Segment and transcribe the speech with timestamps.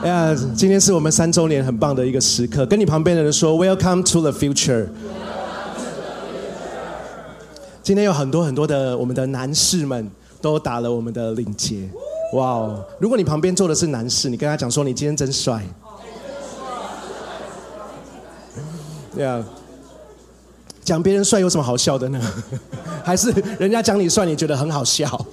[0.00, 4.86] 哎呀，今天是我们三周年很棒的一个时刻，跟你旁边的人说 “Welcome to the future”。
[7.82, 10.08] 今天有很多很多的我们的男士们
[10.40, 11.88] 都打了我们的领结，
[12.34, 12.84] 哇哦！
[13.00, 15.62] 如果你旁边坐的是男士，你跟他讲说你今天真帅。
[19.16, 19.44] 对啊，
[20.84, 22.20] 讲别人帅有什么好笑的呢？
[23.02, 25.26] 还是人家讲你帅，你觉得很好笑？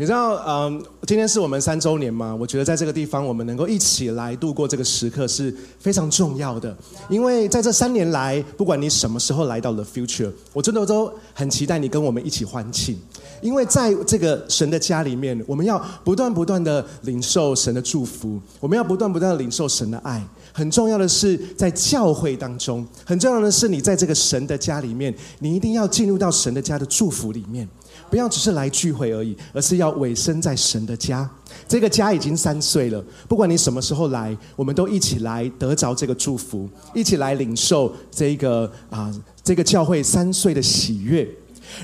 [0.00, 2.34] 你知道，嗯，今天是我们三周年嘛？
[2.34, 6.74] 我觉得在这个地方，我们能够一起来度过这个时刻是非常重要的。
[7.10, 12.98] 因为在这三年来，不管你什么时候来到了 Future，我真的都很期待你跟我们一起欢庆。
[13.42, 20.26] 因为在这个神的家里面，我们要不断不断的领受神的祝福，我们要不断不断的领受神的爱。
[20.54, 27.68] 很重要的是，在教会当中，很重要的是，你在这个神的家里面，你一定要进入到神的家的祝福里面。
[28.10, 31.28] 不要只是来聚会而已，而是要委身在神的家。
[31.68, 39.12] 这个家已经三岁了，不管你什么时候来，我们都一起来得着这个祝福，一起来领受这个啊，
[39.44, 41.28] 这个教会三岁的喜悦。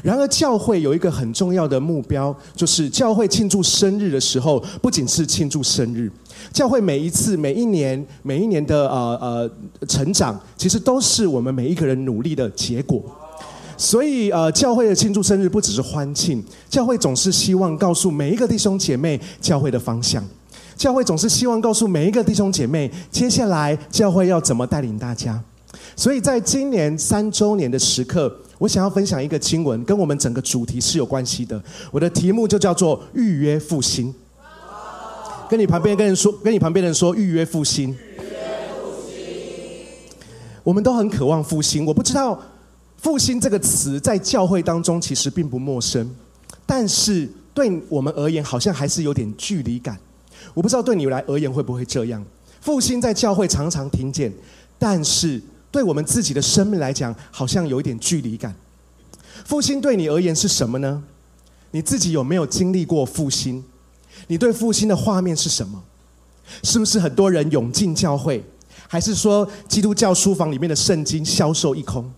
[0.02, 6.10] 然而，教会有一个很重要的目标，就是教会庆祝生日的时候，不仅是庆祝生日，
[6.52, 13.00] 教会每一次、每一年、每一年的呃呃成长，其实都是我们每一个人努力的结果。
[13.76, 20.24] 所以，呃，教会的庆祝生日不只是欢庆，教会总是希望告诉每一个弟兄姐妹教会的方向。
[20.76, 25.40] 教会总是希望告诉每一个弟兄姐妹，接下来教会要怎么带领大家。
[25.94, 31.62] 所以在今年三周年的时刻，我想要分享一个经文，跟我们整个主题是有关系的。
[31.90, 34.14] 我的题目就叫做“预约复兴”。
[35.48, 37.96] 跟你旁边跟人说，跟你旁边人说“预约复兴”。
[40.62, 42.38] 我们都很渴望复兴，我不知道。
[43.06, 46.10] 复兴这个词在教会当中其实并不陌生，
[46.66, 49.96] 但是对我们而言好像还是有点距离感。
[50.52, 52.20] 我不知道对你来而言会不会这样？
[52.60, 54.32] 复兴在教会常常听见，
[54.76, 55.40] 但是
[55.70, 58.52] 对我们自己的生命来讲，好像有一点距离感。
[59.44, 61.04] 复兴对你而言是什么呢？
[61.70, 63.62] 你自己有没有经历过复兴？
[64.26, 65.80] 你对复兴的画面是什么？
[66.64, 68.44] 是不是很多人涌进教会，
[68.88, 72.12] 还是说基督教书房里面的圣经销售一空？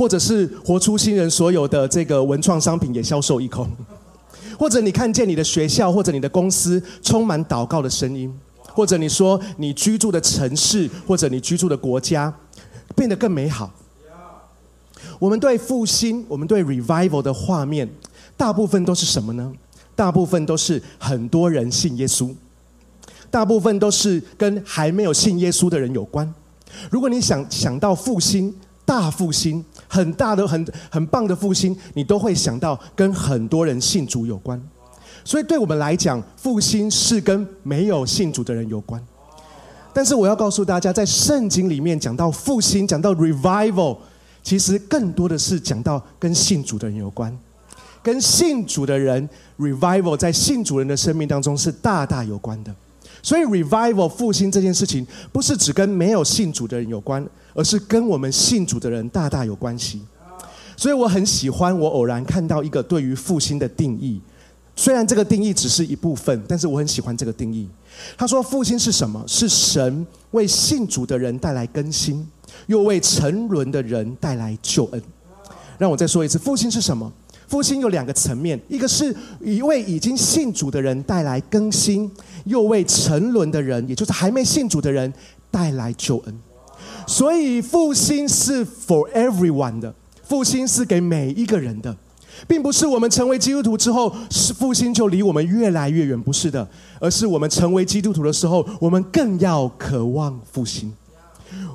[0.00, 3.68] 或者是活出新人所有的这个文创商品也销售一空，
[4.58, 8.34] 或者你看见你的学校或者你的公司充满祷告的声音，
[8.72, 12.34] 或者你说你居住的城市或者你居住的国家
[12.96, 13.70] 变得更美好。
[15.18, 17.86] 我们对复兴，我们对 revival 的画面，
[18.38, 19.52] 大部分都是什么呢？
[19.94, 22.34] 大部分都是很多人信耶稣，
[23.30, 26.32] 大部分都是跟还没有信耶稣的人有关。
[26.90, 28.54] 如果你想想到复兴，
[28.84, 29.64] 大复兴。
[29.88, 34.60] 很大的、很很棒的复兴，你都会想到跟很多人信主有关。
[35.24, 39.04] 所以对我们来讲，复兴是跟没有信主的人有关。
[39.92, 43.98] 但是我要告诉大家，在圣经里面讲到复兴、讲到 revival，
[44.42, 47.36] 其实更多的是讲到跟信主的人有关。
[48.02, 52.72] 跟信主的人 revival 在信主人的生命当中是大大有关的。
[53.22, 57.26] 所以 revival 复兴这件事情，不是只跟没有信主的人有关。
[57.52, 60.00] 而是跟我们信主的人大大有关系，
[60.76, 64.20] 所以我很喜欢我偶然看到一个对于复兴的定义。
[64.76, 67.68] 虽然这个定义只是一部分，但是我很喜欢这个定义。
[68.16, 69.22] 他说：“复兴是什么？
[69.26, 72.24] 是神为信主的人带来更新，
[72.68, 75.02] 又为沉沦的人带来救恩。”
[75.76, 77.12] 让我再说一次，复兴是什么？
[77.48, 82.08] 复兴有两个层面：一个是一位已经信主的人带来更新，
[82.44, 85.12] 又为沉沦的人，也就是还没信主的人
[85.50, 86.34] 带来救恩。
[87.06, 89.92] 所以复兴是 for everyone 的，
[90.22, 91.96] 复兴是给每一个人的，
[92.46, 96.68] 并不是我们成为基督徒之后，是复兴就离我们越来越远，不是的，
[97.00, 100.92] 而是我们成为基督徒的时候，我们更要渴望复兴。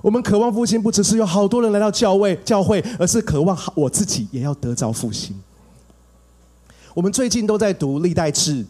[0.01, 5.35] 我们渴望复兴，不只是有好多人来到教会，教会，而是渴望我自己也要得着复兴。
[6.93, 8.65] 我们最近都在读历代志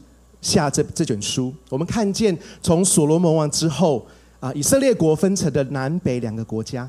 [0.46, 4.06] 下这这卷书，我们看见从所罗门王之后。
[4.42, 6.88] 啊，以色列国分成的南北两个国家，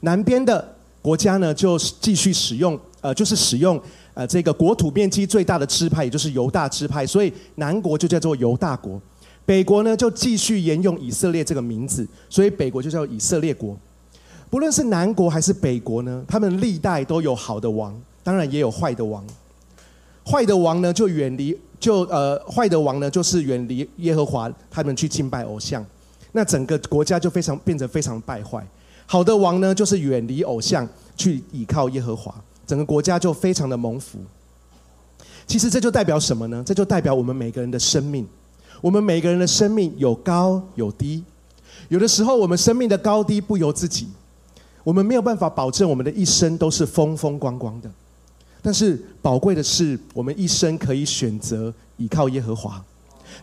[0.00, 0.66] 南边的
[1.02, 3.78] 国家呢，就继续使用，呃，就是使用
[4.14, 8.98] 呃这个国土面积最大的支派，也就是犹大支派，所以南国就叫做犹大国。
[9.44, 13.76] 北国呢，就继续沿用以色列这个名字，所以北国就叫以色列国。
[14.48, 19.22] 不论是南国还是北国呢，他们历代都有好的王，当然也有坏的王。
[20.24, 25.84] 坏的王呢，就远离，就呃，坏的王呢，就是远离耶和华，他们去敬拜偶像。
[26.32, 28.66] 那整个国家就非常变得非常败坏。
[29.06, 32.34] 好的王呢，就是远离偶像，去倚靠耶和华，
[32.66, 34.18] 整个国家就非常的蒙福。
[35.46, 36.62] 其实这就代表什么呢？
[36.66, 38.26] 这就代表我们每个人的生命。
[38.82, 41.24] 我们每个人的生命有高有低，
[41.88, 44.08] 有的时候我们生命的高低不由自己，
[44.84, 47.90] 我们没有办法保证我们的一生都是风风光光的。
[48.62, 52.82] 但是宝贵的是，我们一生可以选择依靠耶和华。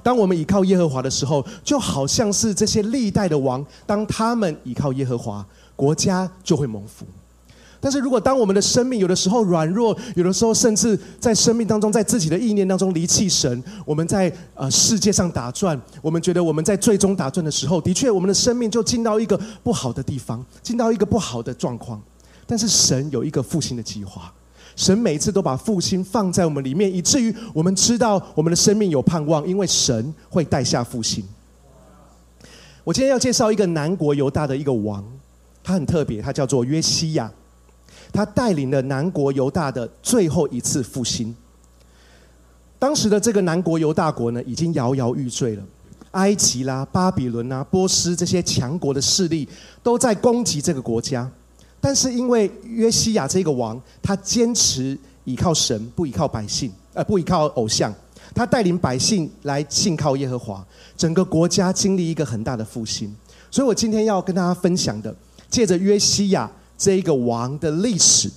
[0.01, 5.45] 当我们依靠耶和华的时候，就好像是这些历代的王，当他们依靠耶和华，
[5.75, 7.05] 国家就会蒙福。
[7.79, 22.01] 但是如果当我们的生命有的时候软弱，有的时候甚至在生命当中，在自己的意念当中离弃神，我们在呃世界上打转，我们觉得我们在最终打转的时候，的确我们的生命就进到一个不好的地方，进到一个不好的状况。
[22.47, 24.33] 但是神有一个复兴的计划，
[24.75, 31.23] 神每一次都把复兴放在我们里面，以至于我们知道我们的生命有盼望，因为神会带下复兴。
[32.83, 35.03] 我今天要介绍一个南国犹大的一个王，
[35.63, 37.31] 他很特别，他叫做约西亚。
[38.11, 41.35] 他带领了南国犹大的最后一次复兴。
[42.77, 45.63] 当时的这个南国犹大国呢，已经摇摇欲坠了。
[46.11, 49.47] 埃及啦、巴比伦啦、波斯这些强国的势力
[49.81, 51.27] 都在攻击这个国家。
[51.83, 57.93] 但是因为约西亚这个王，他坚持依靠神，不依靠百姓，呃，不依靠偶像。
[58.33, 60.65] 他带领百姓来信靠耶和华，
[60.95, 63.13] 整个国家经历一个很大的复兴。
[63.51, 65.13] 所以我今天要跟大家分享的，
[65.49, 66.49] 借着约西亚。
[66.75, 68.29] 这一个王的历史，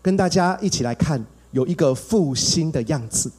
[0.00, 3.30] 跟大家一起来看，有一个复兴的样子。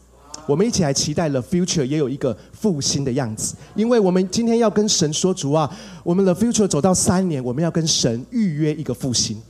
[0.47, 5.69] 我们一起来期待 The Future 也有一个复兴的样子，因为我们今天要跟神说主啊，
[6.03, 9.41] 我们的 Future 走到三年，我们要跟神预约一个复兴。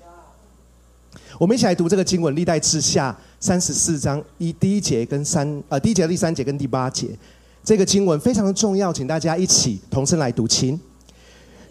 [1.37, 7.09] 我们一起来读这个经文，历代志下三十四章一第一节跟三呃第一节第三节跟第八节，
[7.61, 10.79] 这个经文非常的重要，请大家一起同声来读，请。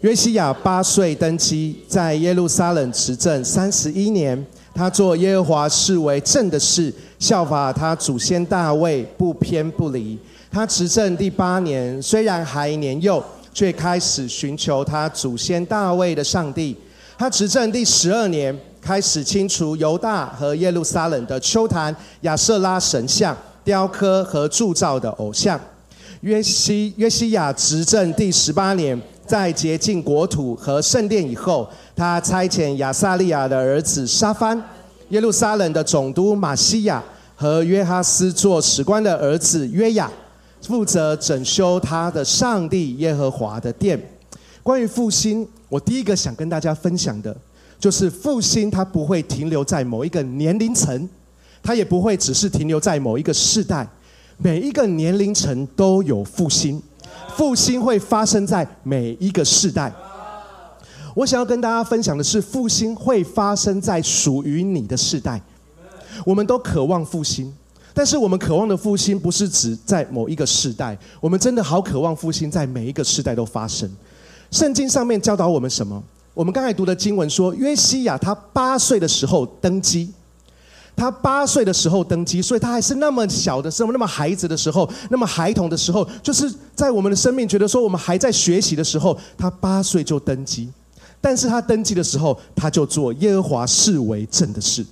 [0.01, 4.45] 约西亚八岁登基，在耶路撒冷执政三十一年。
[4.75, 6.93] 他做耶和华视为正的事，
[7.25, 10.15] 效法他祖先大卫，不偏不离。
[10.51, 16.77] 他执政第八年，虽然还年幼，却开始寻求他祖先大卫的上帝。
[17.17, 25.59] 他执政第十二年，开始清除犹大和耶路撒冷的丘坛、亚瑟拉神像、雕刻和铸造的偶像。
[26.21, 29.01] 约西约西亚执政第十八年。
[29.25, 34.55] 在洁净国土和圣殿以后，他差遣亚撒利亚的儿子沙番、
[35.09, 37.03] 耶路撒冷的总督马西亚
[37.35, 40.09] 和约哈斯做史官的儿子约雅，
[40.61, 43.99] 负责整修他的上帝耶和华的殿。
[44.63, 47.35] 关于复兴，我第一个想跟大家分享的，
[47.77, 51.07] 就是复兴它不会停留在某一个年龄层，
[51.61, 53.87] 它也不会只是停留在某一个世代，
[54.37, 56.81] 每一个年龄层都有复兴。
[57.35, 59.93] 复兴会发生在每一个世代。
[61.13, 65.41] 我想要跟大家分享的是，复兴会发生在属于你的世代。
[66.23, 67.51] 我们都渴望复兴，
[67.93, 73.89] 但是我们渴望的复兴不是指在某一个世代，我们真的好渴望复兴在每一个世代都发生。
[74.51, 76.01] 圣经上面教导我们什么？
[76.33, 80.11] 我们刚才读的经文说，约西亚他八岁的时候登基。
[80.97, 90.69] 他八岁的时候登基，所以他还是那么小的时候，那么孩子的时候，那么孩童的时候，就是在我们的生命觉得说我们还在学习的时候，他八岁就登基。
[91.19, 94.85] 但是他登基的时候，他就做耶和华视为正的事。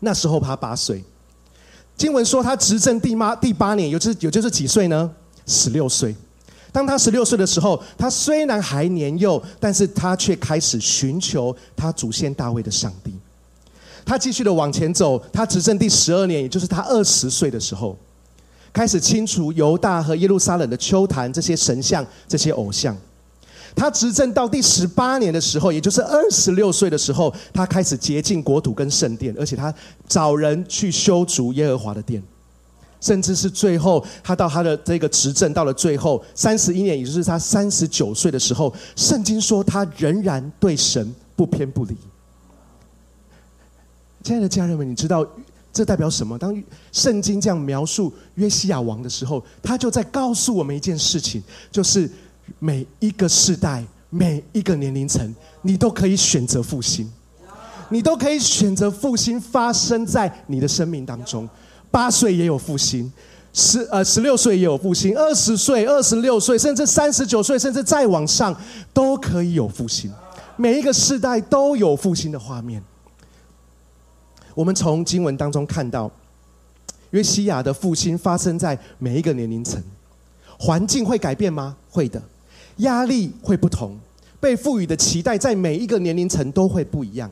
[0.00, 1.02] 那时候他八岁，
[1.96, 5.10] 经文说他执政第八第八年，有就是有就是几岁呢？
[5.46, 6.14] 十六岁。
[6.70, 13.12] 当他十六岁的时候，他虽然还年幼，但是他却开始寻求他祖先大卫的上帝。
[14.04, 17.96] 他继续的往前走，他执政第十二年，也就是他二十岁的时候，
[18.72, 22.96] 开始清除犹大和耶路撒冷的丘坛这些神像、这些偶像。
[23.78, 29.72] 他执政到第十八年的时候，也就是二十六岁的时候，他开始洁净国土跟圣殿，而且他
[30.08, 32.20] 找人去修筑耶和华的殿，
[33.00, 41.96] 甚至是最后他到他的这个执政到了最后三十一年，也就是他三十九岁的时候，圣经说他仍然对神不偏不离。
[44.24, 45.24] 亲爱的家人们，你知道
[45.72, 46.36] 这代表什么？
[46.36, 52.10] 当圣经这样描述约西亚王的时候，他就在告诉我们一件事情：，就是
[52.58, 57.10] 每一个世代、每一个年龄层，你都可以选择复兴，
[57.90, 61.48] 你都可以选择复兴发生在你的生命当中。
[61.90, 63.10] 八岁也有复兴，
[63.52, 68.54] 十呃十六岁也有复兴，二十岁、二十六岁，甚至三十九岁，甚至再往上，
[68.92, 70.12] 都可以有复兴。
[70.56, 72.82] 每一个世代都有复兴的画面。
[74.54, 76.10] 我们从经文当中看到，
[77.10, 79.82] 约西亚的复兴发生在每一个年龄层，
[80.58, 81.76] 环境会改变吗？
[81.88, 82.20] 会的，
[82.78, 83.98] 压力会不同，
[84.40, 87.30] 被赋予的期待在每一个年龄层都会不一样，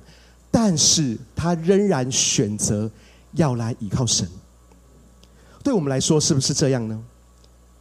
[0.50, 2.90] 但是他仍然选择
[3.32, 4.26] 要来依靠神。
[5.62, 7.02] 对我们来说，是不是这样呢？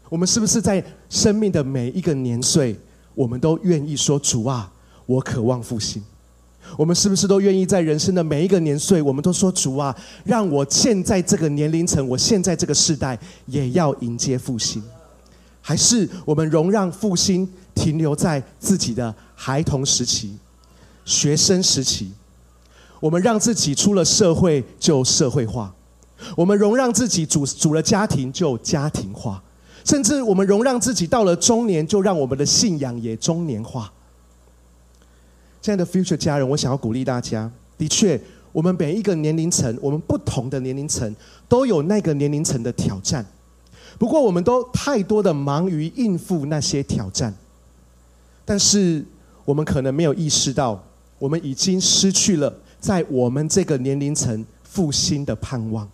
[0.09, 2.75] 我们是不是在生命的每一个年岁，
[3.13, 4.71] 我们都愿意说：“主啊，
[5.05, 6.03] 我渴望复兴。”
[6.77, 14.81] 我们是不是都愿意在人生的每一个年岁，我们都说：“主啊，让我现在这个年龄层，我现在这个时代，也要迎接复兴？”
[15.67, 20.37] 还是我们容让复兴停留在自己的孩童时期、
[21.05, 22.11] 学生时期？
[22.99, 25.73] 我们让自己出了社会就社会化，
[26.37, 29.41] 我们容让自己组组了家庭就家庭化，
[29.83, 33.91] 甚至我们容让自己到了中年，就让我们的信仰也中年化。
[35.63, 37.51] 亲爱的 future 家人，我想要鼓励大家。
[37.75, 41.15] 的确，我们每一个年龄层，我们不同的年龄层
[41.49, 43.25] 都有那个年龄层的挑战。
[43.97, 47.33] 不过，我们都太多的忙于应付那些挑战，
[48.43, 49.05] 但是
[49.45, 50.83] 我们可能没有意识到，
[51.17, 55.89] 我们已经失去了在我们这个年龄层复兴的盼望。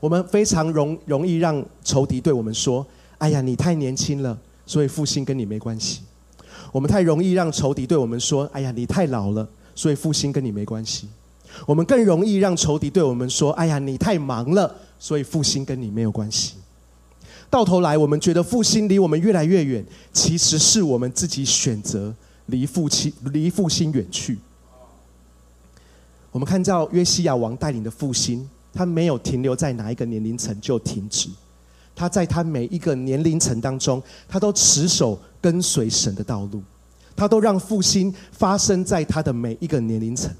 [0.00, 2.86] 我们非常容容易让仇敌对我们说
[3.18, 6.00] ：“哎呀，你太年轻了，所以复兴跟你没关系。”
[6.72, 11.08] 我们太容易让仇敌对我们说：“哎呀，你太老了，所以复兴跟你没关系。”
[11.64, 16.54] 我们更容易让仇敌对我们说：“哎呀，你太忙了，所以复兴跟你没有关系。”
[17.48, 22.12] 到头来，我们觉得复兴离我们越来越远，其实是我们自己选择
[22.46, 24.38] 离复兴离复兴远去。
[26.32, 31.28] 我们看到约西亚王带领的复兴，他没有停留在哪一个年龄层就停止。
[31.94, 36.60] 他在他每一个年龄层当中，他都持守跟随神的道路，
[37.14, 40.30] 他都让复兴发生在他的每一个年龄层。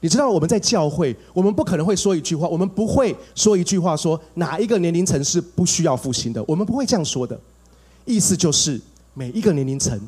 [0.00, 7.38] 你知道我们在教会，我们不可能会说一句话，我们不会说一句话说哪一个年龄层是不需要复兴的，我们不会这样说的。
[8.04, 8.80] 意思就是
[9.14, 9.98] 每一个年龄层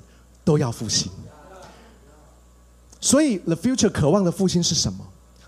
[0.44, 1.10] 都要复兴。
[3.00, 4.98] 所以，The Future 渴望的复兴是什么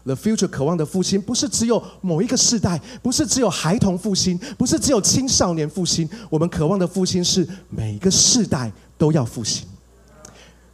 [0.04, 6.08] ？The future 渴望的复兴，不是只有某一个世代，不是只有孩童复兴，不是只有青少年复兴。
[6.30, 9.66] 我们渴望的复兴是每一个世代都要复兴。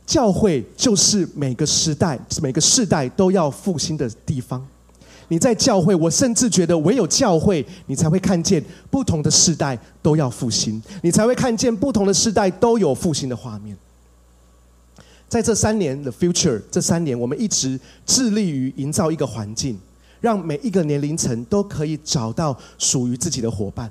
[0.07, 4.65] 教会就是每个时代、每个世代都要复兴的地方。
[5.29, 13.75] 你在教会，我甚至觉得唯有教会，你才会看见不同的世代都要复兴，你才会看见不同的世代都有复兴的画面。
[15.27, 19.79] 在这三年的 future，这三年我们一直致力于营造一个环境，
[20.21, 23.91] 让每一个年龄层都可以找到属于自己的伙伴，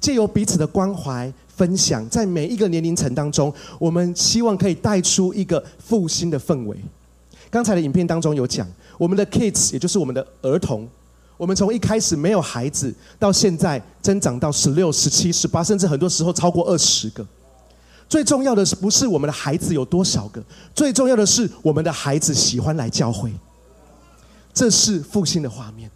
[0.00, 6.76] 借由彼此的关怀分享，在每一个年龄层当中，我们希望可以带出一个复兴的氛围。
[7.50, 8.66] 刚才的影片当中有讲，
[8.96, 10.88] 我们的 kids，也就是我们的儿童，
[11.36, 17.26] 我们从一开始没有孩子，到现在增长到十六、十七、十八，甚至很多时候超过二十个。
[18.08, 20.40] 最重要的是，不是我们的孩子有多少个？
[20.74, 23.32] 最重要的是，我们的孩子喜欢来教会。
[24.54, 25.89] 这是复兴的画面。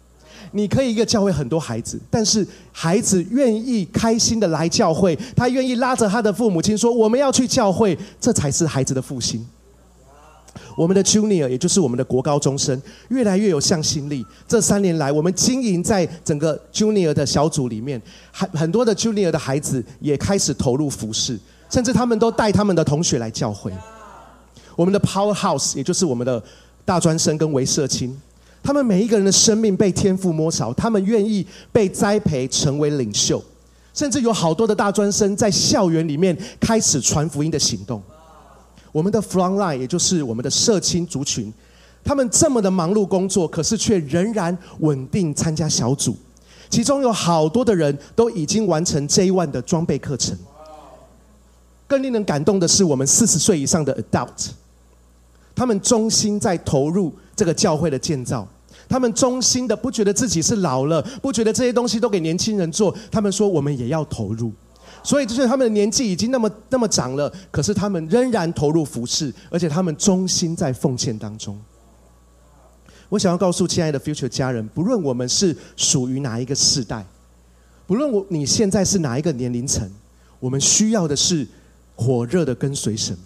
[0.55, 9.45] 你可以一个教会很多孩子，但是孩子愿意开心的来教会，他愿意拉着他的父母亲说：“我们要去教会。”这才是孩子的复兴。
[10.77, 14.25] 我们的 Junior，也就是我们的国高中生，越来越有向心力。
[14.47, 21.37] 这三年来，我们经营在整个 Junior 的小组里面，很很多的 Junior 的孩子也开始投入服饰。
[21.69, 23.73] 甚至他们都带他们的同学来教会。
[24.75, 26.41] 我们的 Powerhouse，也就是我们的
[26.85, 28.15] 大专生跟维社青，
[28.65, 33.39] 他们每一个人的生命被天赋摸着，他们愿意被栽培成为领袖。
[33.93, 38.01] 甚至有好多的大专生在校园里面开始传福音的行动。
[38.91, 41.53] 我们的 Frontline，也就是我们的社青族群，
[42.03, 46.17] 他们这么的忙碌工作，可是却仍然稳定参加小组。
[46.67, 50.35] 其中有好多的人都已经完成 J One 的装备课程。
[51.85, 54.47] 更令人感动的是，我们四十岁以上的 adult，
[55.53, 58.45] 他们忠心在投入这个教会的建造，
[58.87, 64.51] 他们忠心的不觉得自己是老了，不觉得这些东西都给年轻人做，他们说我们也要投入，
[65.03, 71.59] 所以就是他们的年纪已经那么那么长了，可是他们仍然投入服饰，而且他们忠心在奉献当中。
[73.09, 77.05] 我想要告诉亲爱的 future 家人，不论我们是属于哪一个世代，
[77.85, 79.89] 不论我你现在是哪一个年龄层，
[80.39, 81.47] 我们需要的是。
[81.97, 83.17] 火热的跟随神，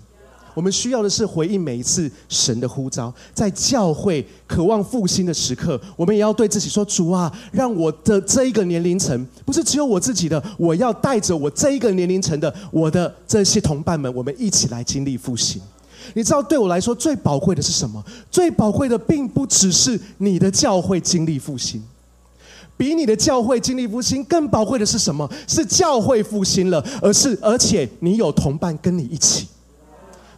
[0.60, 3.14] 我们需要的是回应每一次神的呼召。
[3.34, 15.62] 在教会渴望复兴的时刻，我们也要对自己说：“主啊，让我的这一个年龄层，不是只有我自己的，我要带着我这一个年龄层的我的这些同伴们，我们一起来经历复兴。”
[16.14, 18.04] 你知道，对我来说最宝贵的是什么？
[18.30, 21.82] 最宝贵的并不只是你的教会经历复兴。
[22.76, 25.30] 比你的教会经历复兴更宝贵的是什么？
[25.48, 29.48] 是教会复兴了，而是而且你有同伴跟你一起，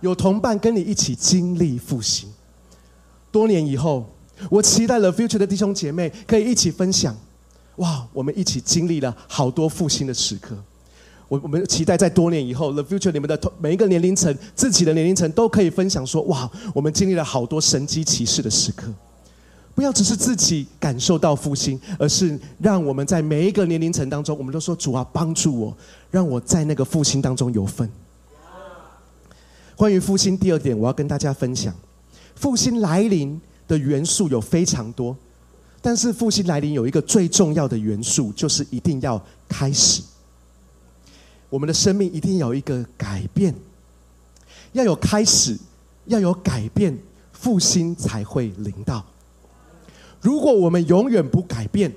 [0.01, 2.29] 有同伴跟你一起经历复兴。
[3.31, 4.05] 多年以后，
[4.49, 7.15] 我期待了 future 的弟兄姐妹可以一起分享。
[7.77, 10.55] 哇，我们一起经历了好多复兴的时刻。
[11.29, 18.91] 我我们期待在多年以后，The Future 你们的每一个年龄层，自己的年龄层都可以分享说：哇，我们经历了好多神机骑士的时刻。
[19.73, 25.77] 不要只是自己感受到复兴，而是让我们在每一个年龄层当中，我们都说主啊，帮助我，
[26.11, 27.89] 让我在那个复兴当中有份。
[29.81, 31.73] 关于复兴第二点，我要跟大家分享，
[32.35, 35.17] 复兴来临的元素有非常多，
[35.81, 39.19] 但是复兴来临有一个最重要的元素，就是一定要
[39.49, 40.03] 开始。
[41.49, 43.55] 我们的生命一定有一个改变，
[44.73, 45.57] 要有开始，
[46.05, 46.95] 要有改变，
[47.33, 49.03] 复兴才会临到。
[50.21, 51.91] 如果我们永远不改变，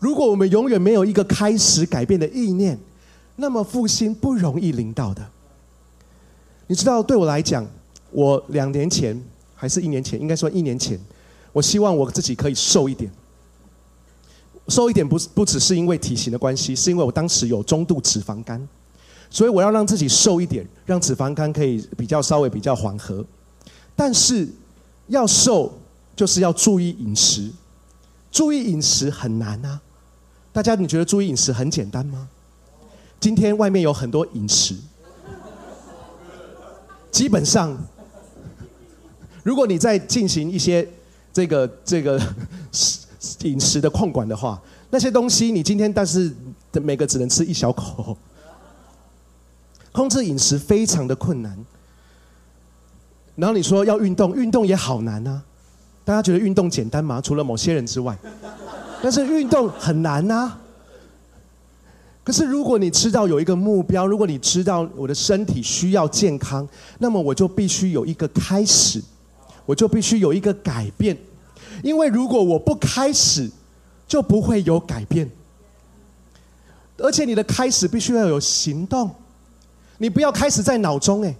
[0.00, 2.76] 如果我们永远没有一个开始改变的意念，
[3.36, 5.30] 那么复兴不容易临到的。
[6.66, 7.66] 你知道，对我来讲，
[8.10, 9.20] 我两年前
[9.54, 10.98] 还是一年前，应该说一年前，
[11.52, 13.10] 我希望我自己可以瘦一点。
[14.68, 18.66] 瘦一点不是不只是因为体型的关系，是因为我当时有中度脂肪肝，
[19.28, 23.24] 所以我要让自己瘦一点，让脂肪肝可以比较稍微比较缓和。
[23.94, 24.48] 但是
[25.08, 25.72] 要瘦。
[26.16, 27.50] 就是要注意饮食，
[28.30, 29.80] 注意饮食很难啊！
[30.52, 32.28] 大家，你觉得注意饮食很简单吗？
[33.18, 34.76] 今天外面有很多饮食，
[37.14, 37.72] 基本上，
[39.44, 40.86] 如果你在进行一些
[41.32, 42.20] 这个这个
[43.44, 46.34] 饮食的控管的话，那些东西你今天但是
[46.72, 48.18] 每个只能吃一小口，
[49.92, 51.56] 控制饮食非常的困难。
[53.36, 55.40] 然后你说要运动，运动也好难啊！
[56.04, 57.20] 大家觉得运动简单吗？
[57.20, 58.18] 除了某些人之外，
[59.00, 60.58] 但是运动很难呐。
[62.24, 66.66] 可是如果你知道有一个目标，如果你知道我的身体需要健康，
[66.98, 69.02] 那么我就必须有一个开始，
[69.66, 71.14] 我就必须有一个改变。
[71.82, 73.50] 因为如果我不开始，
[74.08, 75.30] 就不会有改变。
[76.96, 79.10] 而且你的开始必须要有行动，
[79.98, 81.22] 你不要开始在脑中。
[81.22, 81.36] 哎，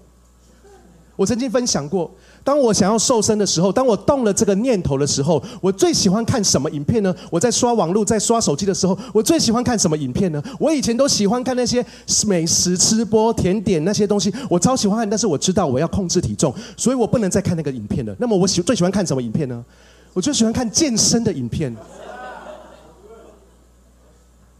[1.16, 2.14] 我曾经分享过。
[2.44, 7.12] 当我想要瘦身的时候，当我动了这个念头的时候，我最喜欢看什么影片呢？
[7.30, 10.42] 我在刷网络、在刷手机的时候，我最喜欢看什么影片呢？
[10.60, 11.84] 我以前都喜欢看那些
[12.26, 15.08] 美食吃播、甜点那些东西，我超喜欢看。
[15.08, 18.14] 但是我知道我要控制体重，所以我不能再看那个影片了。
[18.18, 19.64] 那么我喜最喜欢看什么影片呢？
[20.12, 21.74] 我最喜欢看健身的影片。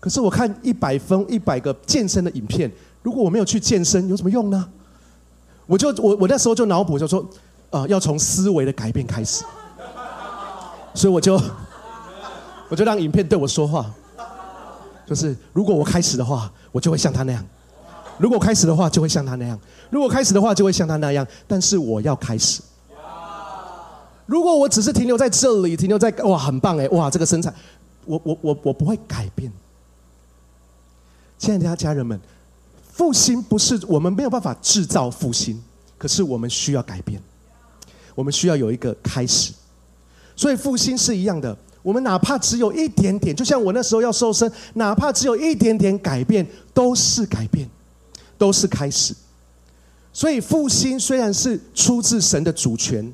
[0.01, 4.66] 可是我看一百分、一百个健身的影片，如果我没有去健身，有什么用呢？
[5.66, 7.23] 我就我我那时候就脑补就说。
[7.70, 9.44] 啊，要从思维的改变开始，
[10.94, 11.40] 所以我就，
[12.68, 13.92] 我就让影片对我说话，
[15.07, 17.42] 就是如果我开始的话，我就会像他那样；
[18.18, 19.59] 如果开始的话，就会像他那样；
[19.90, 21.27] 如果开始的话，就会像他那样。
[21.46, 22.62] 但是我要开始。
[24.27, 27.53] 如果我只是停留在这里，停留在哇，很棒哎，哇，这个身材，
[28.07, 29.53] 我我我我不会改变。
[31.37, 32.18] 亲爱的家家人们，
[32.90, 35.62] 复兴不是我们没有办法制造复兴，
[35.98, 37.20] 可是我们需要改变。
[38.14, 39.53] 我们需要有一个开始，
[40.37, 41.57] 所以复兴是一样的。
[41.83, 47.68] 我们哪怕只有一点点，就像我那时候要瘦身，哪怕只有一点点改变，都是改变，
[48.38, 49.14] 都是开始。
[50.11, 53.12] 所以复兴虽然是出自神的主权，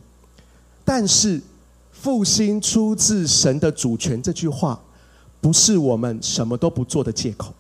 [0.85, 1.41] 但是
[1.91, 4.81] 复兴出自神的主权这句话，
[5.41, 7.53] 不是我们什么都不做的借口。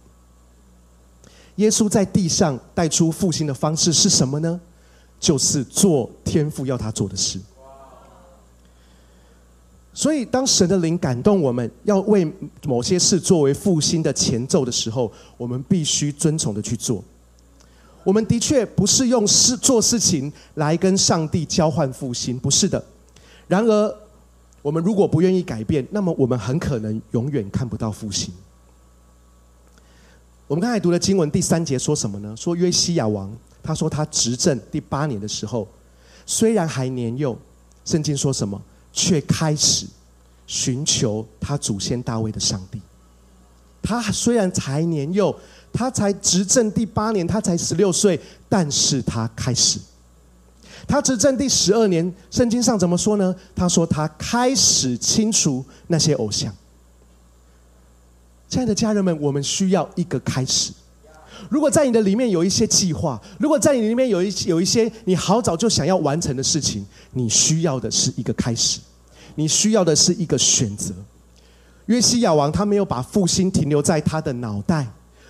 [1.56, 4.60] 耶稣在地上带出复兴的方式是什么呢？
[5.20, 7.38] 就是做天父要他做的事，
[9.92, 12.26] 所以当神的灵感动我们要为
[12.64, 17.04] 某些事作为复兴的前奏的时候，我们必须遵从的去做。
[18.02, 22.82] 我们的确不是用事做事情来跟上帝交换复兴，不是的。
[23.46, 23.96] 然而，
[24.62, 28.32] 我们如果不愿意改变，那么我们很可能永远看不到复兴。
[30.46, 32.34] 我们刚才读的经文第三节说什么呢？
[32.38, 33.30] 说约西亚王。
[33.62, 35.68] 他说：“他执政第八年的时候，
[36.24, 37.38] 虽然还年幼，
[37.84, 38.60] 圣经说什么，
[38.92, 39.86] 却开始
[40.46, 42.80] 寻求他祖先大卫的上帝。
[43.82, 45.34] 他虽然才年幼，
[45.72, 48.18] 他才执政第八年，他才十六岁，
[48.48, 49.78] 但是他开始。
[50.88, 53.34] 他执政第十二年，圣经上怎么说呢？
[53.54, 56.54] 他说他开始清除那些偶像。
[58.48, 60.72] 亲爱的家人们，我们需要一个开始。”
[61.48, 68.80] 如果在你的里面有一些计划，如果在你里面有一有一些你好早就想要完成的事情，你需要的是一个开始，
[69.34, 70.92] 你需要的是一个选择。
[71.86, 74.86] 约西亚王他没有把复兴停留在他的脑袋，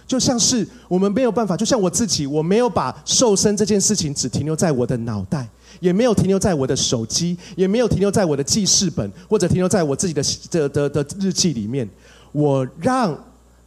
[0.06, 5.48] 就像是我们没有办法，就像我自己，我没有把瘦身这件事情只停留在我的脑袋，
[5.80, 11.88] 也没有停留在我的手机，也没有停留在我的记事本，或者停留在我自己的的的的日记里面。
[12.32, 13.16] 我让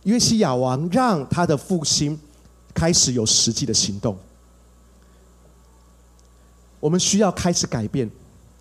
[0.03, 2.19] 约西亚王让他的复兴
[2.73, 4.17] 开始有实际的行动。
[6.79, 8.09] 我们需要开始改变，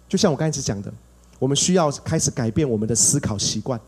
[0.08, 0.92] 就像我刚才讲的，
[1.38, 3.80] 我们需要开始改变我们的思考习惯，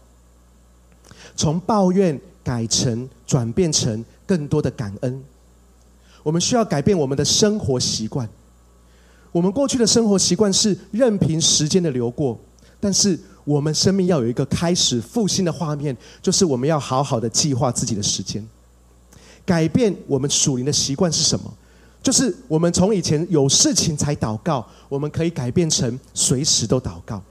[1.36, 5.22] 从抱怨改成转变成更多的感恩。
[6.22, 8.28] 我们需要改变我们的生活习惯。
[9.30, 12.38] 我们过去的生活习惯是任凭时间的流过，
[12.80, 18.44] 但是我们生命要有一个开始复兴的画面，就是我们要好好的计划自己的时间，
[19.46, 21.52] 改变我们属灵的习惯是什么？
[22.02, 27.22] 就是我们从以前有事情才祷告，我们可以改变成随时都祷告，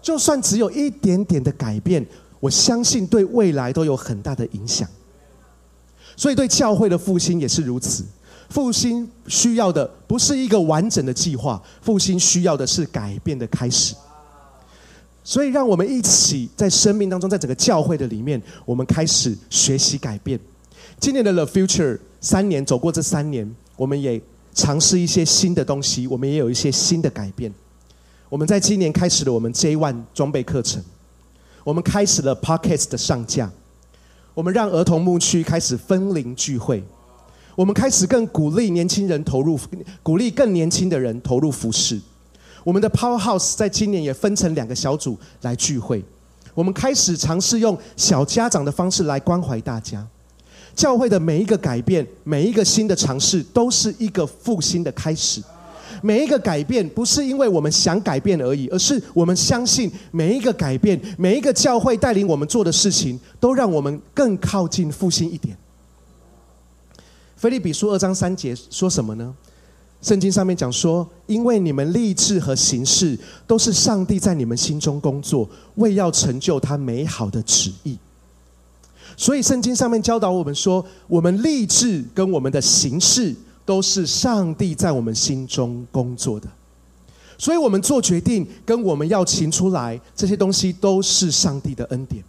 [0.00, 2.04] 就算只有一点点的改变，
[2.40, 4.88] 我相信对未来都有很大的影响。
[6.16, 8.04] 所以，对教会的复兴也是如此。
[8.48, 13.94] 复兴需要的不是一个完整的计划，复兴需要的是改变的开始。
[15.24, 20.38] 所以，让我们一起在生命当中，在整个教会的里面，我们开始学习改变。
[21.02, 24.22] 今年的 The Future 三年走过这三年，我们也
[24.54, 27.52] 尝试一些新的东西，我们也有一些新的改变。
[28.28, 30.80] 我们在今年开始了我们 J One 装备课程，
[31.64, 33.50] 我们开始了 Podcast 的上架。
[34.32, 36.84] 我们让儿童牧区开始分龄聚会，
[37.56, 39.58] 我们开始更鼓励年轻人投入，
[40.04, 42.00] 鼓励更年轻的人投入服饰。
[42.62, 46.04] 我们的 Powerhouse 在今年也分成两个小组来聚会，
[46.54, 50.06] 我们开始尝试用小家长的方式来关怀大家。
[50.74, 55.42] 教会的每一个改变，每一个新的尝试，都是一个复兴的开始。
[56.02, 65.56] 每一个改变不是因为我们想改变而已，而是我们相信每一个改变，每一个教会带领我们做的事情，都让我们更靠近复兴一点。
[67.36, 69.34] 菲利比书二章三节说什么呢？
[70.00, 77.96] 圣经上面讲说，因为你们立志和行事，都是上帝在你们心中工作，为要成就他美好的旨意。
[79.16, 83.34] 所以圣经上面教导我们说，我们立志跟我们的行事。
[83.64, 86.48] 都是上帝在我们心中工作的，
[87.38, 92.24] 所以我们做决定跟我们要行出来这些东西，都是上帝的恩典。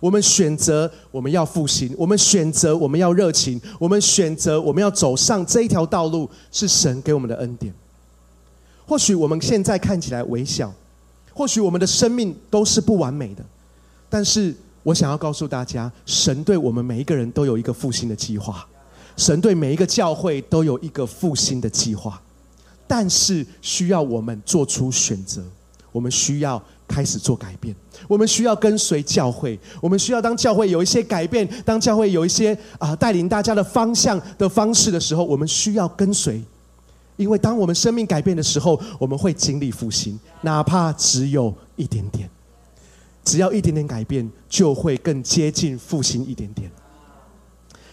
[0.00, 7.72] 我们选择我们要复兴，我们选择我们要热情，我们选择我们要走上这一条道路，是神给我们的恩典。
[8.84, 10.74] 或许我们现在看起来微小，
[11.32, 13.44] 或许我们的生命都是不完美的，
[14.10, 18.66] 但是我想要告诉大家，神对我们每一个人都有一个复兴的计划。
[19.16, 22.22] 神对每一个教会都有一个复兴的计划，
[22.86, 25.42] 但是需要我们做出选择，
[25.90, 27.74] 我们需要开始做改变，
[28.06, 36.40] 我们需要跟随教会，我们需要当教会有一些改变，当教会有一些啊带领大家的方向的方式的时候，我们需要跟随，
[37.16, 42.30] 因为当我们生命改变的时候，我们会经历复兴，哪怕只有一点点，
[43.28, 46.70] 只要一点点改变，就会更接近复兴一点点。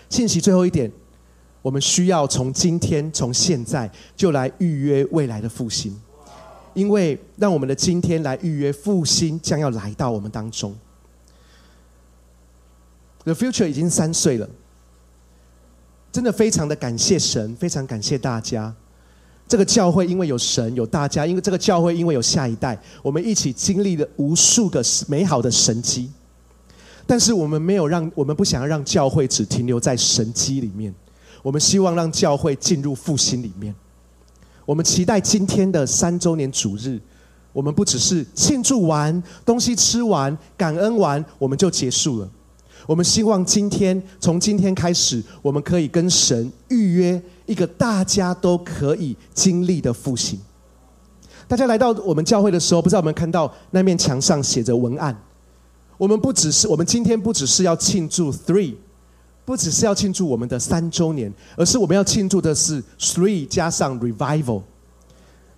[0.10, 0.89] 信息最后一点。
[1.62, 6.00] 我们需要从今天、从现在就来预约未来的复兴，
[6.76, 10.74] 因为让我们的今天来预约复兴将要来到我们当中。
[13.24, 14.48] The future 已经三岁了，
[16.12, 18.76] 真的非常的感谢神，非常感谢大家。
[19.47, 26.10] 这个教会因为有神有大家，因为这个教会因为有下一代，我们一起经历了无数个美好的神迹。
[27.05, 30.93] 但是我们没有让，我们不想要让教会只停留在神迹里面。
[31.43, 33.73] 我们希望让教会进入复兴里面。
[34.65, 36.99] 我们期待今天的三周年主日，
[37.53, 42.27] 我们不只是庆祝完东西吃完感恩完我们就结束了。
[42.88, 50.39] 我们希望今天从今天开始，我们可以跟神预约一个大家都可以经历的复兴。
[51.47, 55.15] 大家来到我们教会的时候，不知道有没有看到那面墙上写着文案？
[55.97, 58.75] 我们不只是我们今天不只是要庆祝 three。
[59.45, 64.63] 不只是要庆祝我们的三周年，而是我们要庆祝的是 three 加上 revival。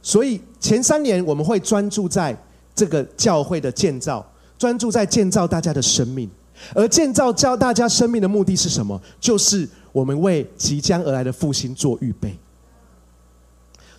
[0.02, 2.38] 所以前三年我们会专注在
[2.76, 6.30] 这个教会的建造，专注在建造大家的生命。
[6.76, 9.02] 而建造教大家生命的目的是什么？
[9.21, 9.65] 就是
[9.98, 12.38] 我们为即将而来的复兴做预备。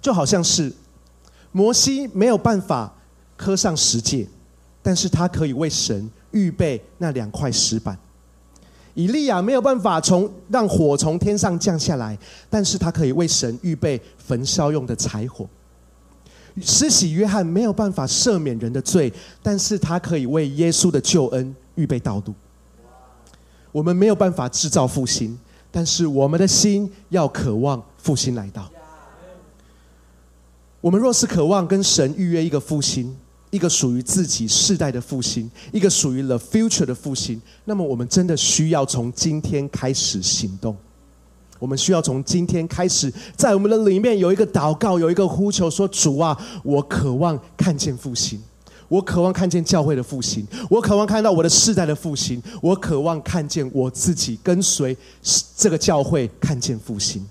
[0.01, 0.73] 就好像是
[1.51, 2.93] 摩西没有办法
[3.37, 4.29] 刻上十诫，
[4.81, 7.99] 但是他可以为神预备那两块石板。
[8.95, 12.17] 以利亚没有办法从让火从天上降下来，
[12.49, 15.49] 但是他可以为神预备焚烧用的柴火。
[16.63, 22.33] 施洗约翰没有办法赦免人的罪，但是他可以为耶稣的救恩预备道路。
[23.73, 25.39] 我们没有办法制造复兴，
[25.71, 28.71] 但是我们的心要渴望复兴来到。
[30.81, 33.17] 我们若是渴望跟神预约一个复兴，
[33.51, 40.77] 一个属于自己世代的复兴，一个属于 the future 的复兴，那么我们真的需要从今天开始行动。
[41.59, 48.41] 我们需要从今天开始，在我们的里面有一个祷告，有一个呼求，说：“主啊，我渴望看见复兴，
[48.88, 54.96] 我渴望看见教会的复兴，我渴望看到我的世代的复兴，我渴望看见我自己跟随
[55.57, 57.24] 这个教会看见复兴。”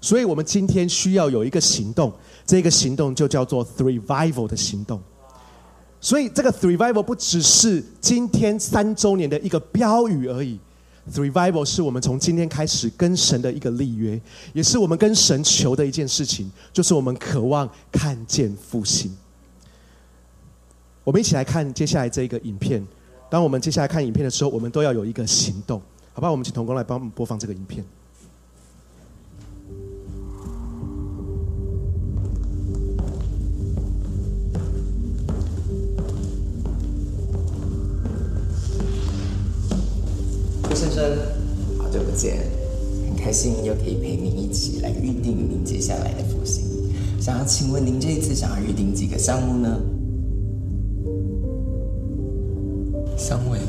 [0.00, 2.12] 所以，我们今天需要有一个行动，
[2.44, 5.00] 这个行动就叫做 “three revival” 的行动。
[6.00, 10.58] 所以，这个 “three revival” 不只是今天三周年的一个标语而已。
[11.14, 14.20] Revival 是我们从今天开始跟神的一个立约，
[14.52, 19.16] 也是我们跟神求的一件事情，就是我们渴望看见复兴。
[21.04, 22.84] 我们一起来看接下来这一个影片。
[23.28, 25.80] 当我们接下来看影片的时候，我们都要有一个行动，
[26.12, 26.30] 好不好？
[26.30, 27.84] 我们请童工来帮我们播放这个影片。
[40.72, 41.02] 先生，
[41.78, 42.36] 好久不见，
[43.08, 46.64] 很开心又可以陪您一起来预定您接下来的复兴。
[47.20, 49.80] 想要请问您这一次想要预定几个项目呢？
[53.22, 53.60] 香味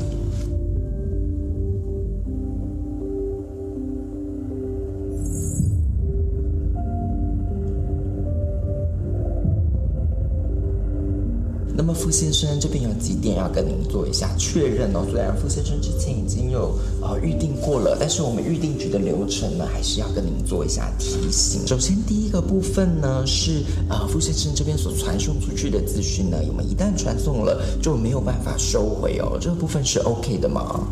[11.94, 15.06] 那傅先生这边有几点要跟您做一下确认哦。
[15.08, 21.64] 虽然傅先生之前已经有呃预定过了，但是我们预定局的流程呢，还是要跟您做一下提醒。
[21.64, 29.38] 首先第一个部分呢是呃傅先生这边所传送出去的资讯呢，我们一旦传送了就没有办法收回哦。
[29.40, 30.84] 这个部分是 OK 的吗？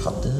[0.00, 0.34] 好的。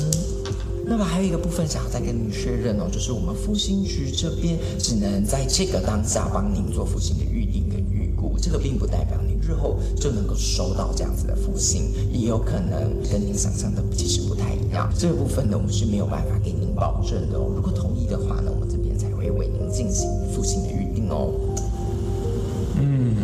[0.85, 14.93] 那么还有一个部分想要再跟您确认哦，就是我们复兴局这边只能在这个当下帮您做复兴的预定跟预估，这个并不代表您日后就能够收到这样子的复兴，也有可能跟您想象的其实不太一样。
[14.99, 17.51] 这个部分呢，我们是没有办法给您保证的哦。
[17.57, 21.33] 如果同意的话呢，我们这边才会为您进行复兴的预定哦。
[22.79, 23.17] 嗯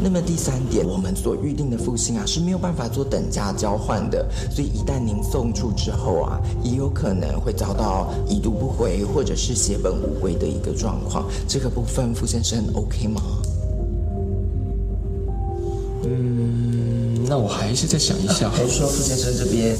[0.00, 11.26] 那么第三点，我们所预定的复兴啊是没有办法做等价交换的，所以一旦您送出之后啊，也有可能会遭到已读不回或者是血本无归的一个状况。
[11.46, 13.20] 这个部分，傅先生 OK 吗？
[16.08, 18.48] 嗯，那我还是再想一下。
[18.48, 19.76] 还是说傅先生这边，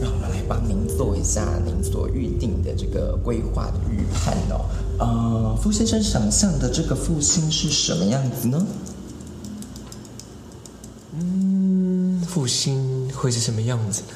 [0.00, 4.64] 让我们来帮您做一下您所预定的这个规划的预判哦。
[4.98, 8.66] 呃，傅先生想象的这个复兴是什么样子呢？
[11.18, 14.14] 嗯复兴会是什么样子呢？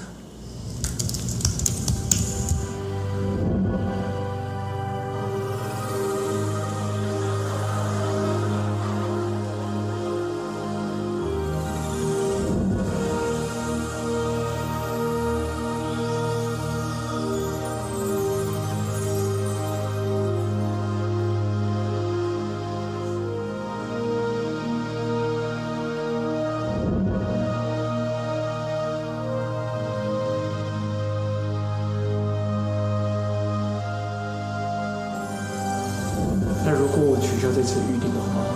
[37.66, 38.46] 次预定的话，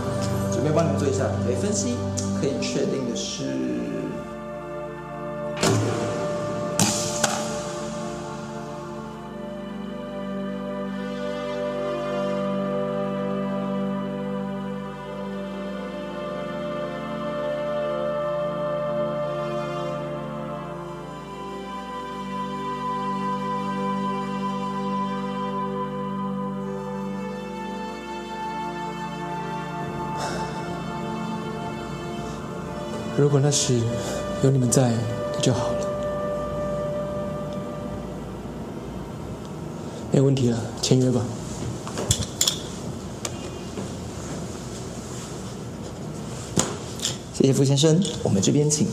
[0.53, 1.97] 准备帮你们做一下比对分析，
[2.41, 3.43] 可以确定的是，
[33.21, 33.79] 如果那时
[34.43, 34.91] 有你们在，
[35.35, 35.79] 那就好了。
[40.11, 41.21] 没问题了，签约吧。
[47.35, 48.89] 谢谢傅先生，我们这边请。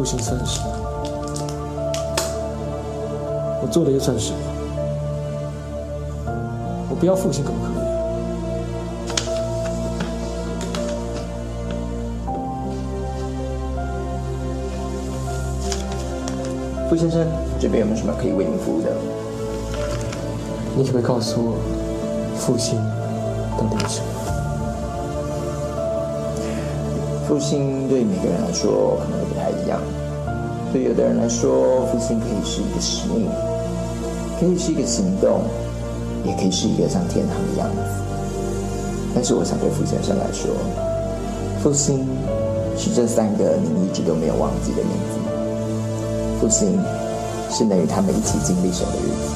[0.00, 0.66] 复兴算什么？
[3.60, 4.38] 我做的又算什么？
[6.88, 7.72] 我不要复兴可不可以？
[16.88, 17.26] 傅先生，
[17.60, 18.88] 这边有没有什么可以为您服务的？
[20.74, 21.58] 你可不可以告诉我，
[22.38, 22.78] 复兴
[23.58, 24.06] 到底是什么？
[27.30, 29.80] 复兴对每个人来说可能都不太一样。
[30.72, 33.28] 对有的人来说，复兴可以是一个使命，
[34.40, 35.42] 可以是一个行动，
[36.24, 37.76] 也可以是一个像天堂的样子。
[39.14, 40.50] 但是我想对傅先生来说，
[41.62, 42.04] 复兴
[42.76, 45.20] 是这三个您一直都没有忘记的名字。
[46.40, 46.82] 复兴
[47.48, 49.30] 是能与他们一起经历神的日子。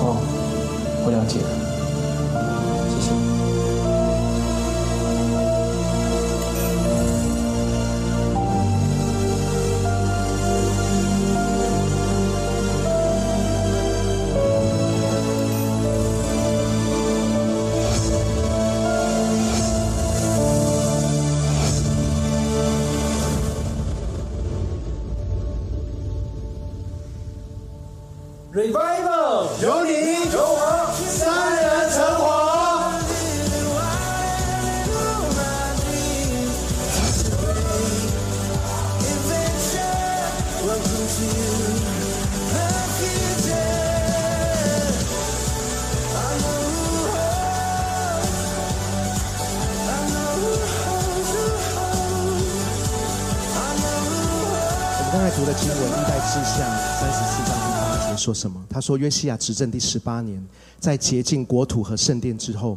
[0.00, 0.16] 好，
[1.06, 1.67] 我了解了，
[58.28, 58.62] 说什么？
[58.68, 60.46] 他说：“约西亚执政第十八年，
[60.78, 62.76] 在洁净国土和圣殿之后，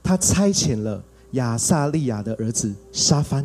[0.00, 3.44] 他差遣了亚撒利亚的儿子沙番，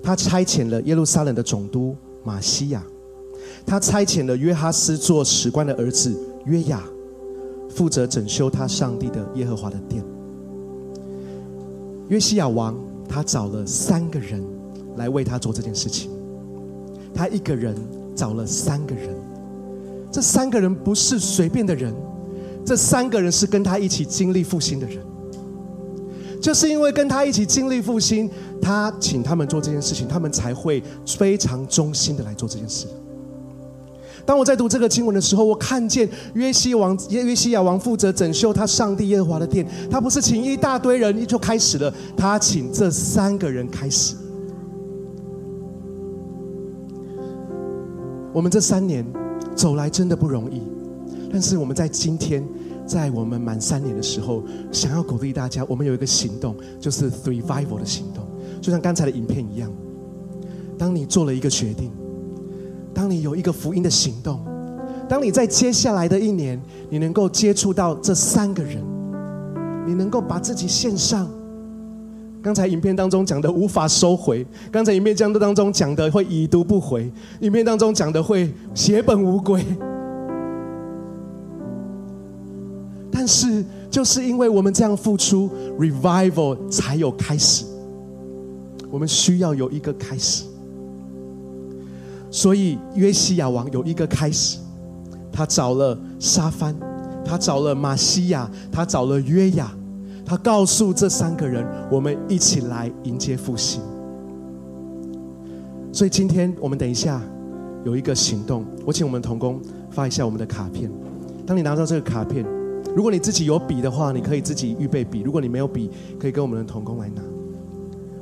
[0.00, 2.84] 他差遣了耶路撒冷的总督马西亚，
[3.66, 6.84] 他差遣了约哈斯做史官的儿子约雅，
[7.68, 10.04] 负责整修他上帝的耶和华的殿。
[12.06, 14.40] 约西亚王他找了三个人
[14.94, 16.08] 来为他做这件事情。”
[17.12, 17.74] 他一个人
[18.14, 19.16] 找了三个人，
[20.10, 21.94] 这三个人不是随便的人，
[22.64, 24.98] 这三个人是跟他一起经历复兴的人。
[26.40, 28.30] 就是因为跟他一起经历复兴，
[28.62, 32.86] 他请他们做这件事情，他们才会非常忠心的来做这件事。
[34.24, 44.14] 当我在读这个经文的时候，我看见约西王约约西亚王负责整修他上帝耶和华的殿，他不是请一大堆人就开始了，他请这三个人开始。
[48.32, 49.04] 我们这三年
[49.58, 50.62] 走来真的不容易，
[51.32, 52.46] 但是我们在今天，
[52.86, 58.24] 在我们满三年的时候，想要鼓励大家，我们有一个行动，就是 revival 的行动，
[58.60, 59.68] 就像刚才的影片一样。
[60.78, 61.90] 当你做了一个决定，
[62.94, 64.38] 当你有一个福音的行动，
[65.08, 68.80] 当你在接下来的一年，你能够接触到这三个人，
[69.84, 71.28] 你能够把自己献上。
[72.48, 79.62] 刚才影片当中讲的无法收回，刚才影片讲的当中讲的会已读不回，影片当中讲的会血本无归。
[83.12, 87.66] 但是，就是因为我们这样付出，revival 才有开始。
[88.90, 90.44] 我们需要有一个开始，
[92.30, 94.56] 所以约西亚王有一个开始，
[95.30, 96.74] 他找了沙番，
[97.26, 99.70] 他找了马西亚，他找了约雅。
[100.28, 103.80] 他告诉这三个人：“我们一起来迎接复兴。”
[105.90, 107.18] 所以今天我们等一下
[107.82, 109.58] 有一个行动，我请我们童工
[109.90, 110.90] 发一下我们的卡片。
[111.46, 112.44] 当你拿到这个卡片，
[112.94, 117.22] 如果你自己有笔的话，你可以自己预备笔；如果你没有笔，可以跟我们的童工来拿。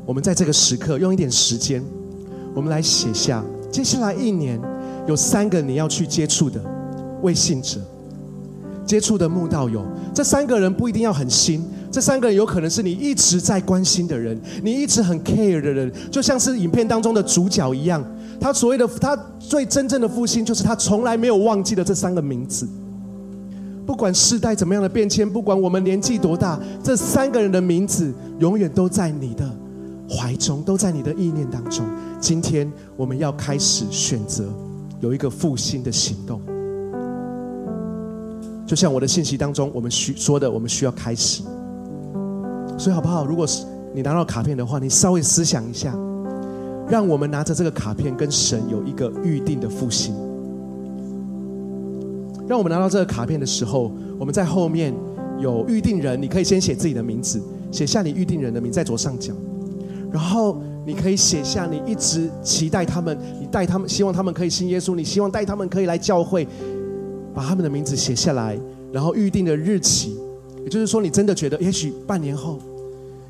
[0.04, 1.82] 我们在这个时刻用一点时间，
[2.54, 4.60] 我们来写下接下来一年
[5.08, 6.62] 有三个你要去接触的
[7.22, 7.80] 未信者。
[8.86, 11.60] 接触的慕道友，这三个人不一定要很新，
[11.96, 18.04] 这三个人有可能是你一直在关心的人，你一直很 care 的人，就像是影片当中的主角一样。
[18.38, 22.68] 他所谓的他最真正的复兴，就是他从来没有忘记的这三个名字。
[23.86, 29.50] 不管世代怎么样的变迁，不管我们年纪多大，这三个人的名字永远都在你的
[30.06, 31.82] 怀中，都在你的意念当中。
[32.20, 34.44] 今天我们要开始选择
[35.00, 36.42] 有一个复兴的行动。
[38.66, 41.42] 就像我的信息当中，我们需说的，我们需要开始。
[42.78, 43.24] 所以好不好？
[43.24, 43.64] 如果是
[43.94, 45.94] 你拿到卡片的话，你稍微思想一下，
[46.88, 50.14] 让我们拿着这个卡片跟神有一个预定的复兴。
[52.48, 54.94] 让我们拿到这个卡片的时候，我们在后面
[55.40, 57.40] 有预定人，你可以先写自己的名字，
[57.72, 59.32] 写下你预定人的名在左上角。
[60.12, 66.46] 然后你可以写下你一直期待他们，你带他们，希望他们可以信耶稣，你希望带他们可以来教会，
[67.34, 68.56] 把他们的名字写下来，
[68.92, 70.16] 然后预定的日期，
[70.66, 72.58] 也就是说，你真的觉得，也许半年后，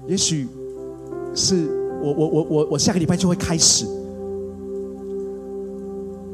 [0.08, 0.48] 也许
[1.34, 1.68] 是
[2.02, 3.84] 我我我我我下个礼拜就会开始，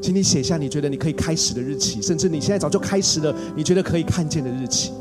[0.01, 4.93] 请你写下你觉得你可以开始的日期，甚至你现在早就开始了，你觉得可以看见的日期。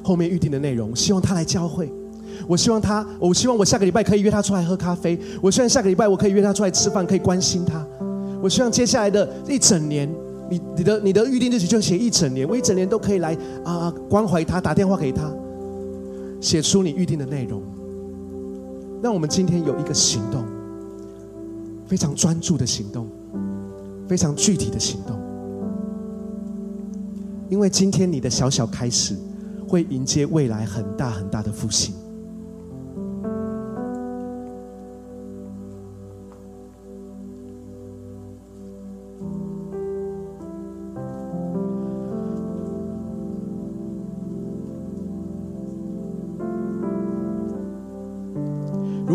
[0.00, 1.92] 后面预定的内容，希望他来教会。
[2.46, 5.18] 我希望他，我希望我下个礼拜可以约他出来喝咖啡。
[5.42, 7.84] 我希望下个礼拜我可以约他出来吃饭，可以关心他。
[8.40, 10.08] 我希望接下来的一整年，
[10.50, 15.32] 你你的你的预定日期就写一整年，我一整年都可以来啊关怀他，打电话给他，
[16.40, 17.62] 写出你预定的内容。
[19.02, 20.44] 让我们今天有一个行动，
[21.86, 23.08] 非常专注的行动，
[24.08, 25.16] 非常具体的行动，
[27.48, 29.16] 因为今天你的小小开始，
[29.68, 31.94] 会迎接未来很大很大的复兴。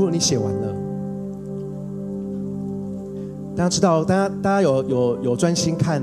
[0.05, 0.75] 果你写完了，
[3.55, 5.99] 大家知道，大家大家有有有专心看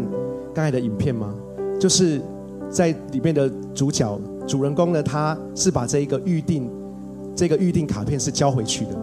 [0.53, 1.33] 刚才的影片吗？
[1.79, 2.21] 就是
[2.69, 6.69] 在里面的主角主人公呢，他是把这一个预定
[7.37, 8.97] 这个预定卡片是交回去的，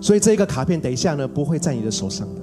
[0.00, 2.40] 所以这个卡片等一下呢不会在你的手上的，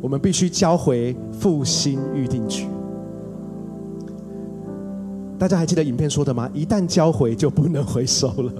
[0.00, 2.68] 我们必须交回复兴预定局。
[5.36, 6.48] 大家还记得影片说的吗？
[6.54, 8.52] 一旦交回就不能回收了。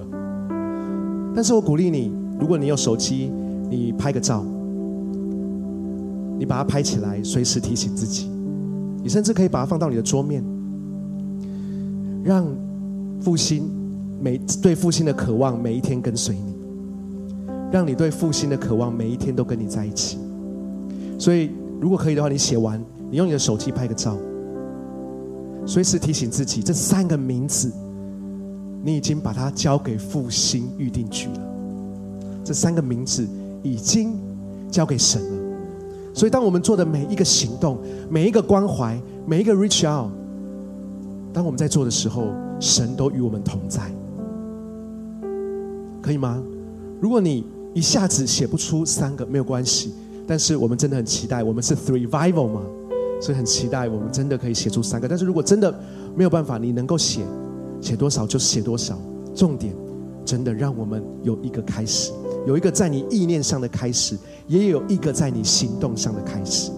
[1.35, 3.31] 但是我鼓励你，如果你有手机，
[3.69, 4.45] 你拍个照，
[6.39, 8.31] 你把它拍起来，随时提醒自己。
[9.03, 10.45] 你甚至可以把它放到你的桌面，
[12.23, 12.47] 让
[13.21, 13.69] 复兴
[14.21, 16.55] 每对复兴的渴望每一天跟随你，
[17.71, 20.19] 让你对复兴的渴望每一天都跟你在一起。
[21.19, 22.81] 所以，如果可以的话，你写完，
[23.11, 24.17] 你用你的手机拍个照，
[25.67, 27.73] 随时提醒自己这三个名字。
[28.85, 31.41] 你已经把它交给复兴预定局了，
[32.45, 33.27] 这三个名字
[33.63, 34.21] 已经
[34.71, 35.43] 交给神了。
[36.13, 37.79] 所以，当我们做的每一个行动、
[38.11, 40.11] 每一个关怀、每一个 reach out，
[41.33, 42.29] 当我们在做的时候，
[42.61, 43.81] 神都与我们同在，
[46.03, 46.43] 可以吗？
[47.01, 49.95] 如果你一下子写不出三个，没有关系。
[50.27, 52.61] 但是我们真的很期待，我们是 three revival 嘛，
[53.21, 55.09] 所以很期待我们真的可以写出三个。
[55.09, 55.75] 但是如果真的
[56.15, 57.23] 没有办法，你能够写。
[57.85, 58.99] 写多少就写多少，
[59.35, 59.77] 重点
[60.25, 62.13] 真的让我们有一个开始，
[62.47, 64.17] 有一个在你意念上的开始，
[64.49, 66.73] 也有一个在你行动上的开始。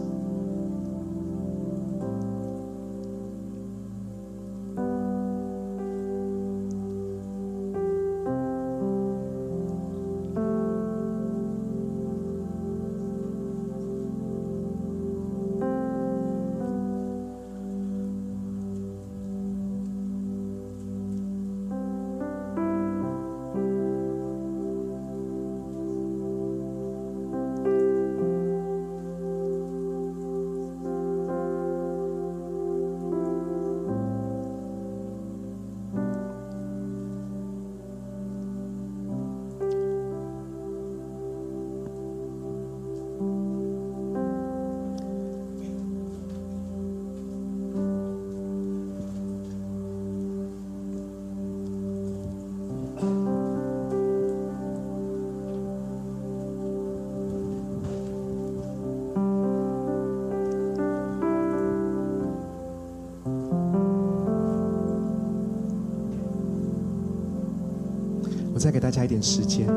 [68.57, 69.69] 我再给大家一点时间，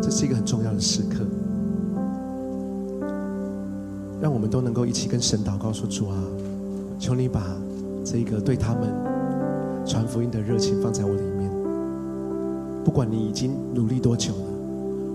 [0.00, 1.26] 这是一个很重要的时刻，
[4.18, 6.16] 让我们都能够一起跟神祷告说：“主啊，
[6.98, 7.42] 求你把
[8.02, 8.88] 这个对他们
[9.84, 11.50] 传福音的热情放在我里面。
[12.82, 14.48] 不管你已经努力多久了，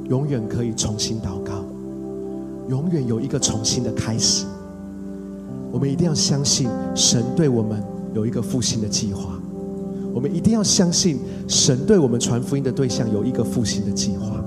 [0.08, 1.66] 永远可以重新祷告，
[2.68, 4.46] 永远有一个重新的开始。
[5.72, 7.84] 我们一定要相信神对我们
[8.14, 9.42] 有一个复兴的计划。”
[10.20, 11.18] 我们一定要相信
[11.48, 14.44] 神对我们传福音的对象有一个复兴的计划。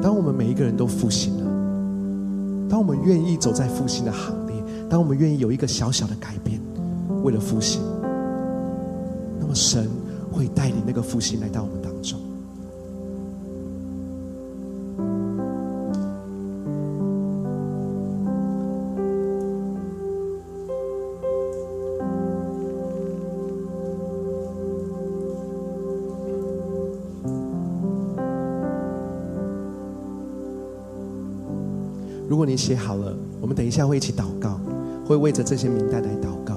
[0.00, 1.44] 当我们每一个人都复兴了，
[2.66, 4.56] 当我们愿意走在复兴的行列，
[4.88, 6.58] 当我们愿意有一个小小的改变，
[7.22, 7.82] 为了复兴，
[9.38, 9.86] 那么神
[10.32, 11.82] 会带领那个复兴来到我们
[32.56, 34.58] 写好了，我们等一下会一起祷告，
[35.06, 36.56] 会为着这些名单来祷告。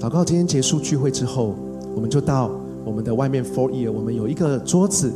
[0.00, 1.54] 祷告今天结束聚会之后，
[1.94, 2.50] 我们就到
[2.84, 5.12] 我们的外面 Four Year，我们有一个桌子，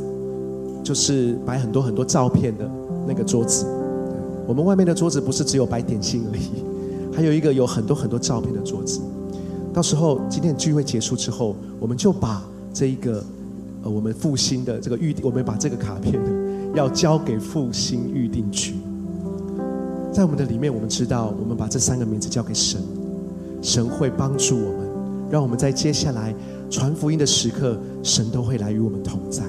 [0.83, 2.69] 就是摆很多很多照片的
[3.07, 3.65] 那个桌子。
[4.47, 6.63] 我们外面的桌子不是只有摆点心而已，
[7.15, 8.99] 还有一个有很多很多照片的桌子。
[9.71, 12.43] 到时候今天聚会结束之后，我们就把
[12.73, 13.23] 这一个
[13.83, 16.19] 呃我们复兴的这个预定，我们把这个卡片
[16.73, 18.73] 要交给复兴预定局。
[20.11, 22.81] 在我们的里面，我们知道，我们把这三个名字交给神，
[23.61, 24.89] 神会帮助我们，
[25.29, 26.33] 让我们在接下来
[26.69, 29.43] 传福音的时刻，神都会来与我们同在。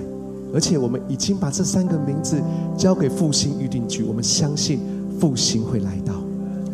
[0.52, 2.40] 而且我们已经把这三个名字
[2.76, 4.80] 交给复兴预定局，我们相信
[5.18, 6.12] 复兴会来到。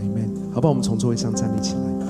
[0.01, 0.29] Amen。
[0.53, 0.69] 好吧？
[0.69, 2.06] 我们从座位上站立起来。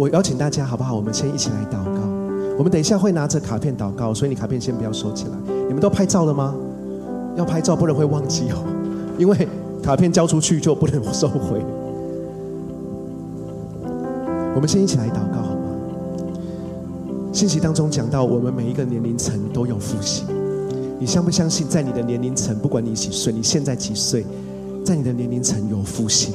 [0.00, 0.94] 我邀请大家，好不好？
[0.94, 2.00] 我们先一起来祷告。
[2.56, 5.32] 我们等一下会拿着卡片祷告，所以你卡片先不要收起来。
[5.68, 6.54] 你们都拍照了吗？
[7.36, 8.64] 要拍照，不然会忘记哦，
[9.18, 9.46] 因为
[9.82, 11.62] 卡片交出去就不能收回。
[14.54, 15.68] 我们先一起来祷告，好吗？
[17.30, 20.24] 信息当中讲到，我们每一个年龄层都有复兴。
[20.98, 24.24] 你相不相信，在你的年龄层，不管你几岁，你现在几岁，
[24.82, 26.32] 在你的年龄层有复兴？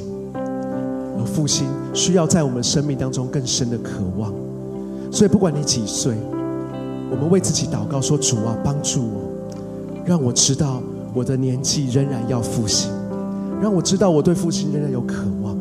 [1.18, 4.32] 而复兴需要在我们生命当中更深的渴望，
[5.10, 6.14] 所以不管你几岁，
[7.10, 9.22] 我们为自己祷告说：“主啊，帮助我，
[10.04, 10.82] 让我知道
[11.14, 12.90] 我的年纪仍然要复兴，
[13.62, 15.56] 让我知道我对复兴仍然有渴望。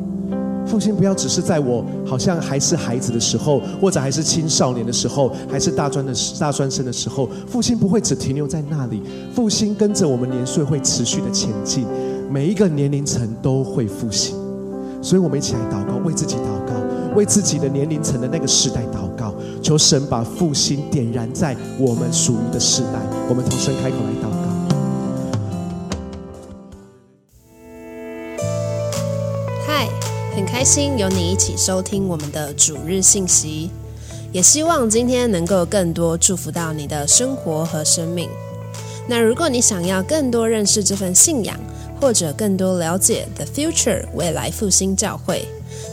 [0.66, 9.02] 复兴不要只是在我好像还是孩子的时候，或者还是青少年的时候，还是大专的大专生的时候，复兴不会只停留在那里。
[9.34, 11.86] 复兴跟着我们年岁会持续的前进，
[12.32, 14.36] 每一个年龄层都会复兴。”
[15.06, 16.74] 所以，我们一起来祷告，为自己祷告，
[17.16, 23.00] 为自己的年龄层的那个时代祷告，求神把复兴点燃在我们属于的时代。
[23.30, 24.48] 我们同声开口来祷告。
[29.68, 29.88] 嗨，
[30.36, 33.70] 很开心有你一起收听我们的主日信息，
[34.32, 38.28] 也希望今天能够更多祝福到你的生活和生命。
[39.08, 41.56] 那如果你想要更多认识这份信仰，
[42.06, 45.44] 或者更多了解 The Future 未来复兴教会，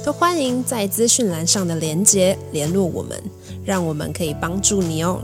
[0.04, 3.18] 都欢迎在资讯栏上的连接联络我们，
[3.64, 5.22] 让我们可以帮助你哦。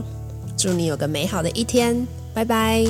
[0.57, 2.83] 祝你有个美好的一天，拜拜。